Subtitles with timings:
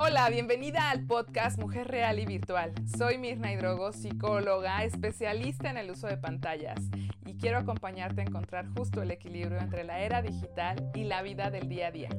[0.00, 2.72] Hola, bienvenida al podcast Mujer Real y Virtual.
[2.96, 6.78] Soy Mirna Hidrogo, psicóloga, especialista en el uso de pantallas
[7.26, 11.50] y quiero acompañarte a encontrar justo el equilibrio entre la era digital y la vida
[11.50, 12.10] del día a día.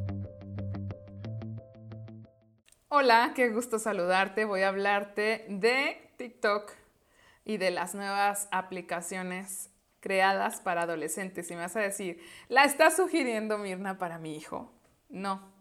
[2.90, 4.44] Hola, qué gusto saludarte.
[4.44, 6.74] Voy a hablarte de TikTok
[7.46, 9.70] y de las nuevas aplicaciones
[10.02, 11.50] creadas para adolescentes.
[11.50, 12.20] Y me vas a decir,
[12.50, 14.70] ¿la está sugiriendo Mirna para mi hijo?
[15.08, 15.59] No,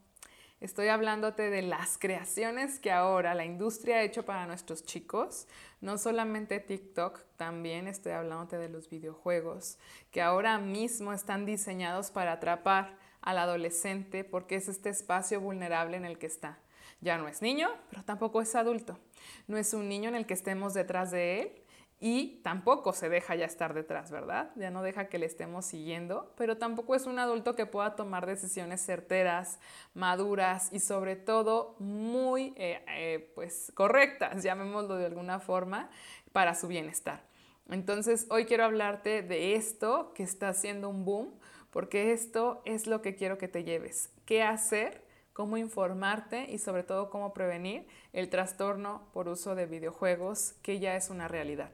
[0.61, 5.47] Estoy hablándote de las creaciones que ahora la industria ha hecho para nuestros chicos.
[5.81, 9.79] No solamente TikTok, también estoy hablándote de los videojuegos,
[10.11, 16.05] que ahora mismo están diseñados para atrapar al adolescente porque es este espacio vulnerable en
[16.05, 16.59] el que está.
[17.01, 18.99] Ya no es niño, pero tampoco es adulto.
[19.47, 21.53] No es un niño en el que estemos detrás de él,
[22.01, 24.51] y tampoco se deja ya estar detrás, ¿verdad?
[24.55, 28.25] Ya no deja que le estemos siguiendo, pero tampoco es un adulto que pueda tomar
[28.27, 29.59] decisiones certeras,
[29.95, 35.91] maduras y sobre todo muy eh, eh, pues correctas, llamémoslo de alguna forma,
[36.31, 37.25] para su bienestar.
[37.69, 41.35] Entonces hoy quiero hablarte de esto que está haciendo un boom,
[41.71, 44.11] porque esto es lo que quiero que te lleves.
[44.25, 45.09] ¿Qué hacer?
[45.39, 50.97] cómo informarte y sobre todo cómo prevenir el trastorno por uso de videojuegos, que ya
[50.97, 51.71] es una realidad.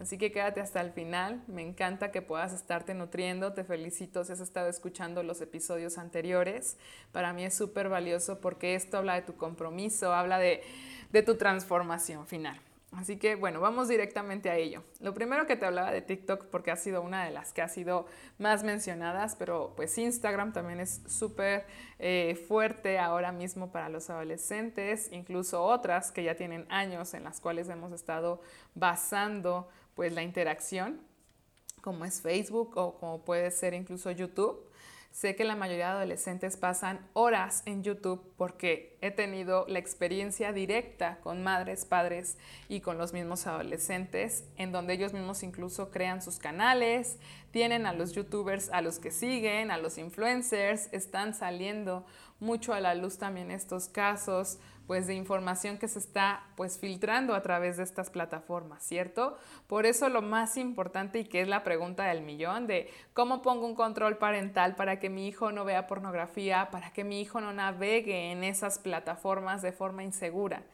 [0.00, 1.42] Así que quédate hasta el final.
[1.46, 3.52] Me encanta que puedas estarte nutriendo.
[3.52, 6.78] Te felicito si has estado escuchando los episodios anteriores.
[7.12, 10.62] Para mí es súper valioso porque esto habla de tu compromiso, habla de,
[11.12, 12.58] de tu transformación final.
[12.92, 14.82] Así que bueno, vamos directamente a ello.
[15.00, 17.68] Lo primero que te hablaba de TikTok porque ha sido una de las que ha
[17.68, 18.06] sido
[18.38, 21.66] más mencionadas, pero pues Instagram también es súper
[22.00, 27.40] eh, fuerte ahora mismo para los adolescentes, incluso otras que ya tienen años en las
[27.40, 28.40] cuales hemos estado
[28.74, 31.00] basando pues la interacción,
[31.80, 34.66] como es Facebook o como puede ser incluso YouTube.
[35.12, 40.52] Sé que la mayoría de adolescentes pasan horas en YouTube porque he tenido la experiencia
[40.52, 46.22] directa con madres, padres y con los mismos adolescentes, en donde ellos mismos incluso crean
[46.22, 47.18] sus canales,
[47.50, 52.06] tienen a los youtubers a los que siguen, a los influencers, están saliendo
[52.38, 54.58] mucho a la luz también estos casos
[54.90, 59.38] pues de información que se está pues filtrando a través de estas plataformas, ¿cierto?
[59.68, 63.66] Por eso lo más importante y que es la pregunta del millón de cómo pongo
[63.66, 67.52] un control parental para que mi hijo no vea pornografía, para que mi hijo no
[67.52, 70.64] navegue en esas plataformas de forma insegura.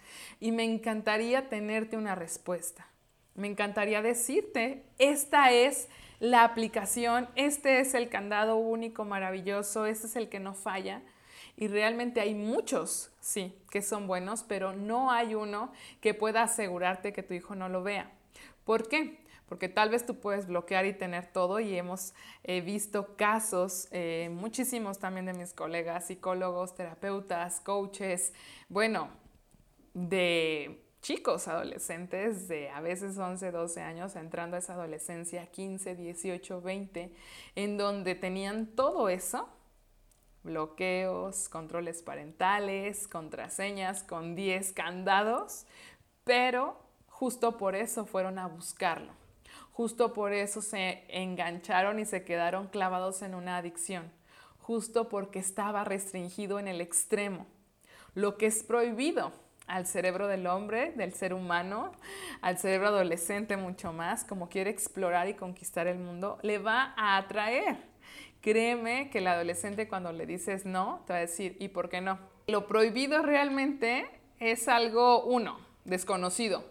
[0.41, 2.87] Y me encantaría tenerte una respuesta.
[3.35, 5.91] Me encantaría decirte, esta es
[6.21, 11.03] la aplicación, este es el candado único, maravilloso, este es el que no falla
[11.57, 17.13] y realmente hay muchos, sí, que son buenos, pero no hay uno que pueda asegurarte
[17.13, 18.13] que tu hijo no lo vea.
[18.65, 19.25] ¿Por qué?
[19.49, 24.29] Porque tal vez tú puedes bloquear y tener todo y hemos eh, visto casos, eh,
[24.33, 28.35] muchísimos también de mis colegas, psicólogos, terapeutas, coaches,
[28.69, 29.09] bueno,
[29.95, 36.61] de chicos adolescentes de a veces 11, 12 años, entrando a esa adolescencia, 15, 18,
[36.61, 37.13] 20,
[37.55, 39.49] en donde tenían todo eso
[40.47, 45.67] bloqueos, controles parentales, contraseñas con 10 candados,
[46.25, 49.13] pero justo por eso fueron a buscarlo.
[49.73, 54.11] Justo por eso se engancharon y se quedaron clavados en una adicción.
[54.59, 57.47] Justo porque estaba restringido en el extremo.
[58.15, 59.33] Lo que es prohibido
[59.67, 61.93] al cerebro del hombre, del ser humano,
[62.41, 67.19] al cerebro adolescente mucho más, como quiere explorar y conquistar el mundo, le va a
[67.19, 67.77] atraer
[68.47, 72.01] Créeme que el adolescente cuando le dices no, te va a decir, ¿y por qué
[72.01, 72.21] no?
[72.47, 74.09] Lo prohibido realmente
[74.39, 76.63] es algo, uno, desconocido.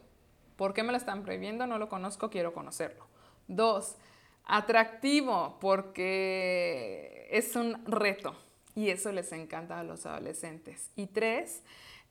[0.56, 1.68] ¿Por qué me lo están prohibiendo?
[1.68, 3.06] No lo conozco, quiero conocerlo.
[3.50, 3.98] Dos,
[4.46, 8.38] atractivo, porque es un reto
[8.74, 10.92] y eso les encanta a los adolescentes.
[10.96, 11.62] Y tres,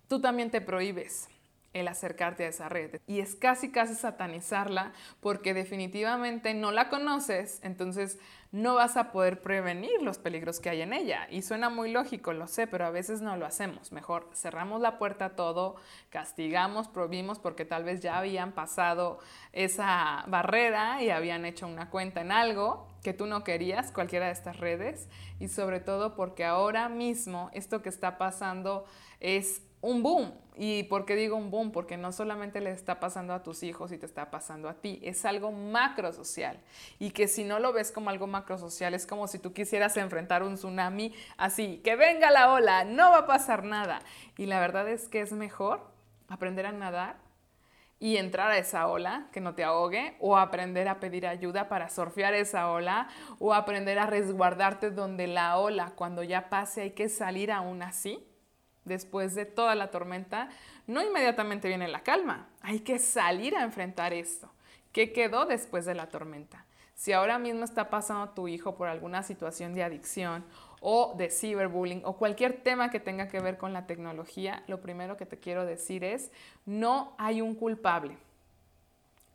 [0.08, 1.30] tú también te prohíbes
[1.74, 3.00] el acercarte a esa red.
[3.06, 8.18] Y es casi, casi satanizarla porque definitivamente no la conoces, entonces
[8.52, 11.26] no vas a poder prevenir los peligros que hay en ella.
[11.28, 13.90] Y suena muy lógico, lo sé, pero a veces no lo hacemos.
[13.90, 15.74] Mejor cerramos la puerta a todo,
[16.08, 19.18] castigamos, prohibimos porque tal vez ya habían pasado
[19.52, 24.32] esa barrera y habían hecho una cuenta en algo que tú no querías, cualquiera de
[24.32, 25.08] estas redes,
[25.40, 28.86] y sobre todo porque ahora mismo esto que está pasando
[29.18, 30.32] es un boom.
[30.56, 31.70] ¿Y por qué digo un boom?
[31.70, 35.00] Porque no solamente le está pasando a tus hijos y te está pasando a ti,
[35.02, 36.58] es algo macro social.
[36.98, 39.96] Y que si no lo ves como algo macro social, es como si tú quisieras
[39.96, 44.00] enfrentar un tsunami así, que venga la ola, no va a pasar nada.
[44.38, 45.82] Y la verdad es que es mejor
[46.28, 47.16] aprender a nadar
[48.00, 51.90] y entrar a esa ola, que no te ahogue, o aprender a pedir ayuda para
[51.90, 53.08] surfear esa ola,
[53.38, 58.26] o aprender a resguardarte donde la ola, cuando ya pase, hay que salir aún así
[58.84, 60.48] después de toda la tormenta,
[60.86, 62.48] no inmediatamente viene la calma.
[62.60, 64.50] Hay que salir a enfrentar esto.
[64.92, 66.64] ¿Qué quedó después de la tormenta?
[66.94, 70.44] Si ahora mismo está pasando tu hijo por alguna situación de adicción
[70.80, 75.16] o de ciberbullying o cualquier tema que tenga que ver con la tecnología, lo primero
[75.16, 76.30] que te quiero decir es,
[76.64, 78.16] no hay un culpable.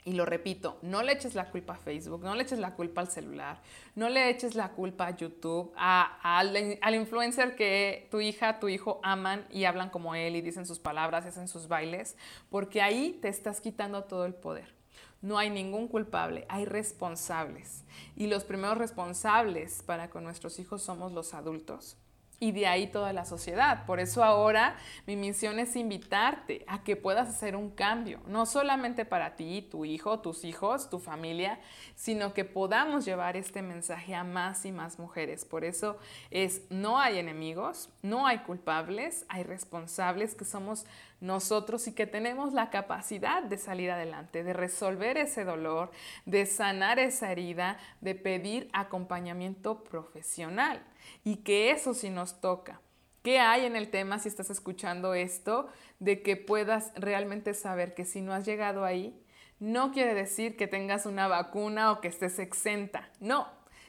[0.06, 3.02] Y lo repito, no le eches la culpa a Facebook, no le eches la culpa
[3.02, 3.62] al celular,
[3.96, 9.02] no le eches la culpa a YouTube, al, al, influencer que tu hija, tu hijo
[9.04, 12.16] aman y hablan como él y dicen sus palabras, hacen sus bailes,
[12.50, 14.74] porque ahí te estás quitando todo el poder.
[15.22, 17.84] No hay ningún culpable, hay responsables.
[18.16, 21.98] Y los primeros responsables para con nuestros hijos somos los adultos
[22.40, 23.86] y de ahí toda la sociedad.
[23.86, 24.76] Por eso ahora
[25.06, 29.86] mi misión es invitarte a que puedas hacer un cambio, no solamente para ti, tu
[29.86, 31.60] hijo, tus hijos, tu familia,
[31.96, 35.46] sino que podamos llevar este mensaje a más y más mujeres.
[35.46, 35.98] Por eso
[36.32, 40.86] es, no hay enemigos, no hay culpables, hay responsables que somos
[41.22, 45.92] nosotros y que tenemos la capacidad de salir adelante, de resolver ese dolor,
[46.26, 50.82] de sanar esa herida, de pedir acompañamiento profesional
[51.24, 52.82] y que eso sí nos toca.
[53.24, 55.68] ¿Qué hay en el tema si estás escuchando esto?
[56.00, 59.22] De que puedas realmente saber que si no has llegado ahí,
[59.60, 63.10] no quiere decir que tengas una vacuna o que estés exenta.
[63.20, 63.48] No,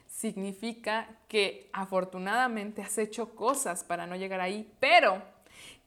[0.09, 5.23] significa que afortunadamente has hecho cosas para no llegar ahí, pero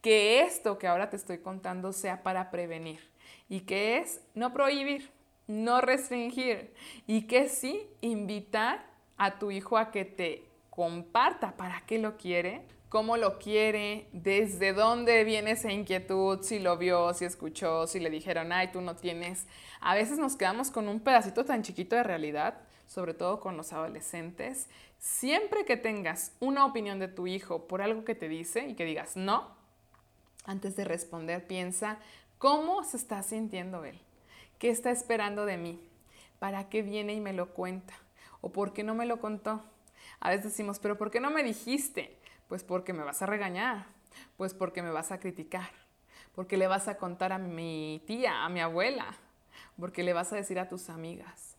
[0.03, 2.99] que esto que ahora te estoy contando sea para prevenir
[3.47, 5.09] y que es no prohibir,
[5.47, 6.73] no restringir
[7.07, 8.85] y que sí invitar
[9.17, 14.73] a tu hijo a que te comparta para qué lo quiere, cómo lo quiere, desde
[14.73, 18.97] dónde viene esa inquietud, si lo vio, si escuchó, si le dijeron, ay, tú no
[18.97, 19.47] tienes.
[19.79, 23.71] A veces nos quedamos con un pedacito tan chiquito de realidad, sobre todo con los
[23.71, 24.67] adolescentes.
[24.99, 28.83] Siempre que tengas una opinión de tu hijo por algo que te dice y que
[28.83, 29.62] digas no,
[30.45, 31.97] antes de responder piensa
[32.37, 33.99] cómo se está sintiendo él,
[34.59, 35.79] qué está esperando de mí,
[36.39, 37.93] para qué viene y me lo cuenta
[38.41, 39.63] o por qué no me lo contó
[40.19, 42.17] a veces decimos, pero ¿por qué no me dijiste?
[42.47, 43.87] Pues porque me vas a regañar,
[44.37, 45.69] pues porque me vas a criticar,
[46.33, 49.13] porque le vas a contar a mi tía, a mi abuela,
[49.77, 51.52] porque le vas a decir a tus amigas.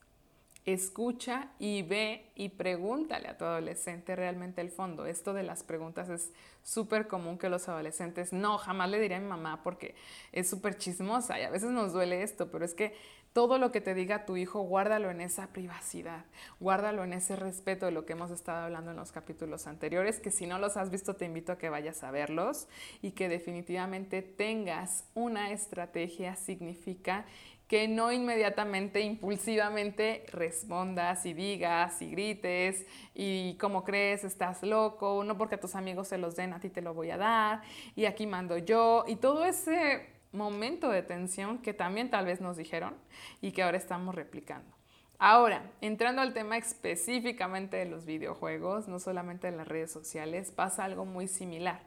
[0.66, 5.04] Escucha y ve y pregúntale a tu adolescente realmente el fondo.
[5.04, 6.32] Esto de las preguntas es
[6.62, 9.94] súper común que los adolescentes, no, jamás le diré a mi mamá porque
[10.32, 12.94] es súper chismosa y a veces nos duele esto, pero es que
[13.34, 16.24] todo lo que te diga tu hijo, guárdalo en esa privacidad,
[16.60, 20.30] guárdalo en ese respeto de lo que hemos estado hablando en los capítulos anteriores, que
[20.30, 22.68] si no los has visto te invito a que vayas a verlos
[23.02, 27.26] y que definitivamente tengas una estrategia significa
[27.74, 32.86] que no inmediatamente, impulsivamente respondas y digas y grites
[33.16, 36.70] y como crees, estás loco, no porque a tus amigos se los den, a ti
[36.70, 37.62] te lo voy a dar
[37.96, 42.56] y aquí mando yo y todo ese momento de tensión que también tal vez nos
[42.56, 42.94] dijeron
[43.40, 44.70] y que ahora estamos replicando.
[45.18, 50.84] Ahora, entrando al tema específicamente de los videojuegos, no solamente de las redes sociales, pasa
[50.84, 51.80] algo muy similar.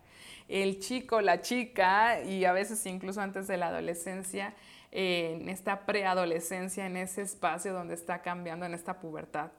[0.50, 4.54] El chico, la chica y a veces incluso antes de la adolescencia,
[4.92, 9.52] en esta preadolescencia, en ese espacio donde está cambiando, en esta pubertad,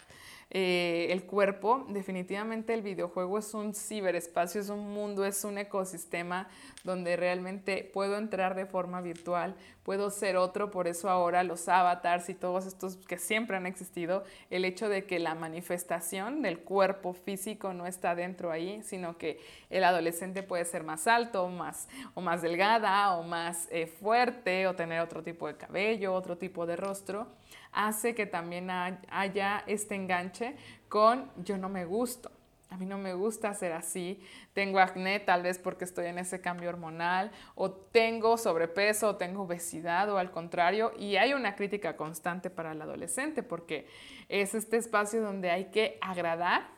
[0.51, 6.49] eh, el cuerpo, definitivamente el videojuego es un ciberespacio, es un mundo, es un ecosistema
[6.85, 9.57] donde realmente puedo entrar de forma virtual,
[9.89, 14.23] puedo ser otro, por eso ahora los avatars y todos estos que siempre han existido,
[14.51, 19.41] el hecho de que la manifestación del cuerpo físico no está dentro ahí, sino que
[19.71, 24.75] el adolescente puede ser más alto más, o más delgada o más eh, fuerte o
[24.75, 27.27] tener otro tipo de cabello, otro tipo de rostro
[27.73, 30.55] hace que también haya este enganche
[30.91, 32.31] con yo no me gusto.
[32.71, 34.23] A mí no me gusta ser así,
[34.53, 39.43] tengo acné tal vez porque estoy en ese cambio hormonal, o tengo sobrepeso, o tengo
[39.43, 43.89] obesidad, o al contrario, y hay una crítica constante para el adolescente porque
[44.29, 46.69] es este espacio donde hay que agradar,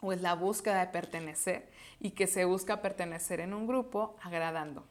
[0.00, 4.84] o es la búsqueda de pertenecer, y que se busca pertenecer en un grupo agradando.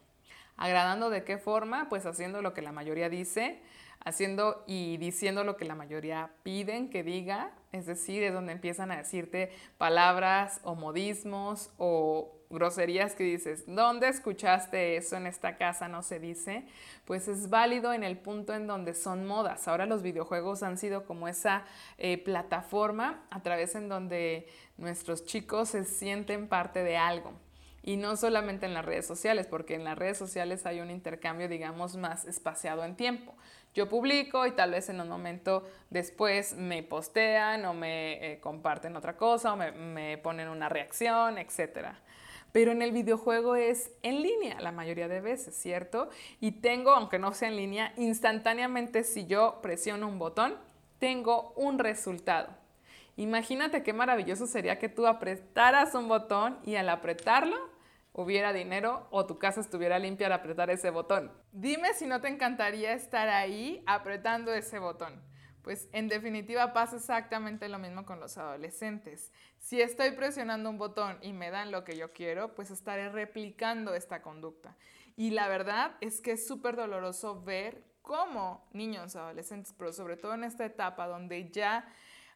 [0.56, 1.88] ¿Agradando de qué forma?
[1.88, 3.60] Pues haciendo lo que la mayoría dice,
[4.04, 8.92] haciendo y diciendo lo que la mayoría piden que diga, es decir, es donde empiezan
[8.92, 15.88] a decirte palabras o modismos o groserías que dices, ¿dónde escuchaste eso en esta casa?
[15.88, 16.66] No se dice,
[17.04, 19.66] pues es válido en el punto en donde son modas.
[19.66, 21.64] Ahora los videojuegos han sido como esa
[21.98, 27.32] eh, plataforma a través en donde nuestros chicos se sienten parte de algo.
[27.82, 31.48] Y no solamente en las redes sociales, porque en las redes sociales hay un intercambio,
[31.48, 33.33] digamos, más espaciado en tiempo.
[33.74, 38.96] Yo publico y tal vez en un momento después me postean o me eh, comparten
[38.96, 41.88] otra cosa o me, me ponen una reacción, etc.
[42.52, 46.08] pero en el videojuego es en línea la mayoría de veces, ¿cierto?
[46.40, 50.56] Y tengo, aunque no sea en línea, instantáneamente si yo presiono un botón,
[51.00, 52.50] tengo un resultado.
[53.16, 57.73] Imagínate qué maravilloso sería que tú apretaras un botón y al apretarlo
[58.14, 61.32] hubiera dinero o tu casa estuviera limpia al apretar ese botón.
[61.52, 65.20] Dime si no te encantaría estar ahí apretando ese botón.
[65.62, 69.32] Pues en definitiva pasa exactamente lo mismo con los adolescentes.
[69.58, 73.94] Si estoy presionando un botón y me dan lo que yo quiero, pues estaré replicando
[73.94, 74.76] esta conducta.
[75.16, 80.34] Y la verdad es que es súper doloroso ver cómo niños, adolescentes, pero sobre todo
[80.34, 81.88] en esta etapa donde ya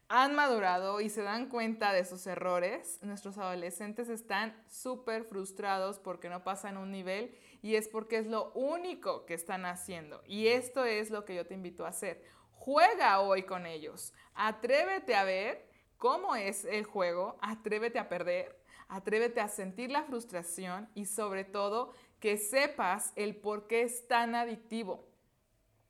[0.09, 6.31] han madurado y se dan cuenta de sus errores, nuestros adolescentes están súper frustrados porque
[6.31, 10.23] no pasan un nivel y es porque es lo único que están haciendo.
[10.27, 12.25] Y esto es lo que yo te invito a hacer.
[12.53, 14.15] Juega hoy con ellos.
[14.35, 20.89] Atrévete a ver cómo es el juego, atrévete a perder, atrévete a sentir la frustración
[20.95, 25.07] y sobre todo que sepas el por qué es tan adictivo.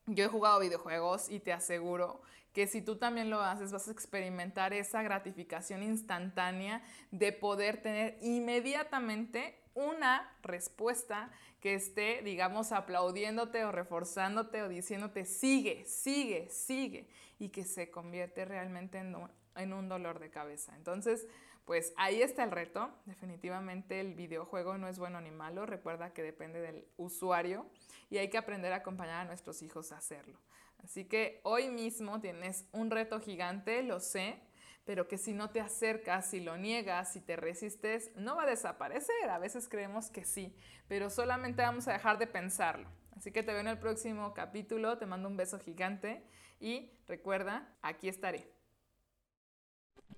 [0.08, 2.22] Yo he jugado videojuegos y te aseguro
[2.54, 8.18] que si tú también lo haces, vas a experimentar esa gratificación instantánea de poder tener
[8.22, 17.50] inmediatamente una respuesta que esté, digamos, aplaudiéndote o reforzándote o diciéndote, sigue, sigue, sigue, y
[17.50, 19.14] que se convierte realmente en,
[19.58, 20.74] en un dolor de cabeza.
[20.76, 21.26] Entonces,
[21.64, 22.90] pues ahí está el reto.
[23.04, 25.66] Definitivamente el videojuego no es bueno ni malo.
[25.66, 27.66] Recuerda que depende del usuario
[28.08, 30.38] y hay que aprender a acompañar a nuestros hijos a hacerlo.
[30.82, 34.40] Así que hoy mismo tienes un reto gigante, lo sé,
[34.86, 38.46] pero que si no te acercas, si lo niegas, si te resistes, no va a
[38.46, 39.28] desaparecer.
[39.28, 40.56] A veces creemos que sí,
[40.88, 42.88] pero solamente vamos a dejar de pensarlo.
[43.14, 46.24] Así que te veo en el próximo capítulo, te mando un beso gigante
[46.60, 48.57] y recuerda, aquí estaré.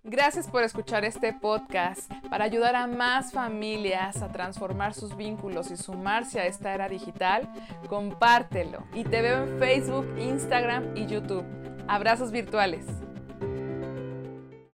[0.02, 2.11] Gracias por escuchar este podcast.
[2.30, 7.49] Para ayudar a más familias a transformar sus vínculos y sumarse a esta era digital,
[7.88, 8.85] compártelo.
[8.94, 11.44] Y te veo en Facebook, Instagram y YouTube.
[11.87, 12.87] Abrazos virtuales.